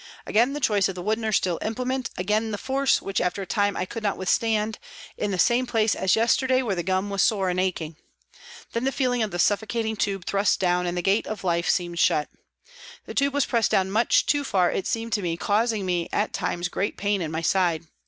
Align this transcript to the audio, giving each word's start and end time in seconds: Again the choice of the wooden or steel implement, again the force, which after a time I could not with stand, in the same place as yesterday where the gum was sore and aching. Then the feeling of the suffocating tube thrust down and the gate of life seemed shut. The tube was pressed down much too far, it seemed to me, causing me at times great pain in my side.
Again 0.25 0.53
the 0.53 0.59
choice 0.59 0.89
of 0.89 0.95
the 0.95 1.01
wooden 1.03 1.23
or 1.25 1.31
steel 1.31 1.59
implement, 1.61 2.09
again 2.17 2.49
the 2.49 2.57
force, 2.57 3.03
which 3.03 3.21
after 3.21 3.43
a 3.43 3.45
time 3.45 3.77
I 3.77 3.85
could 3.85 4.01
not 4.01 4.17
with 4.17 4.29
stand, 4.29 4.79
in 5.15 5.29
the 5.29 5.37
same 5.37 5.67
place 5.67 5.93
as 5.93 6.15
yesterday 6.15 6.63
where 6.63 6.73
the 6.73 6.81
gum 6.81 7.11
was 7.11 7.21
sore 7.21 7.49
and 7.49 7.59
aching. 7.59 7.97
Then 8.71 8.85
the 8.85 8.91
feeling 8.91 9.21
of 9.21 9.29
the 9.29 9.37
suffocating 9.37 9.95
tube 9.95 10.25
thrust 10.25 10.59
down 10.59 10.87
and 10.87 10.97
the 10.97 11.03
gate 11.03 11.27
of 11.27 11.43
life 11.43 11.69
seemed 11.69 11.99
shut. 11.99 12.29
The 13.05 13.13
tube 13.13 13.35
was 13.35 13.45
pressed 13.45 13.69
down 13.69 13.91
much 13.91 14.25
too 14.25 14.43
far, 14.43 14.71
it 14.71 14.87
seemed 14.87 15.13
to 15.13 15.21
me, 15.21 15.37
causing 15.37 15.85
me 15.85 16.09
at 16.11 16.33
times 16.33 16.67
great 16.67 16.97
pain 16.97 17.21
in 17.21 17.29
my 17.29 17.43
side. 17.43 17.85